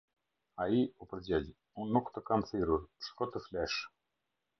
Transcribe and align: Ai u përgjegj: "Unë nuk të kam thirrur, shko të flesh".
Ai 0.63 0.77
u 1.03 1.07
përgjegj: 1.11 1.51
"Unë 1.83 1.93
nuk 1.97 2.09
të 2.15 2.23
kam 2.31 2.45
thirrur, 2.53 2.81
shko 3.09 3.29
të 3.37 3.43
flesh". 3.49 3.77